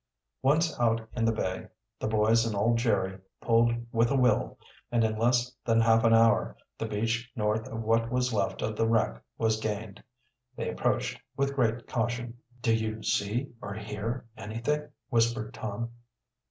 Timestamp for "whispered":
15.09-15.53